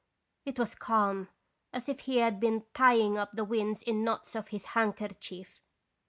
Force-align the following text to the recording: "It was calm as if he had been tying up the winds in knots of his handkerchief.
"It 0.47 0.57
was 0.57 0.73
calm 0.73 1.29
as 1.71 1.87
if 1.87 1.99
he 1.99 2.17
had 2.17 2.39
been 2.39 2.65
tying 2.73 3.19
up 3.19 3.33
the 3.33 3.45
winds 3.45 3.83
in 3.83 4.03
knots 4.03 4.35
of 4.35 4.47
his 4.47 4.65
handkerchief. 4.73 5.61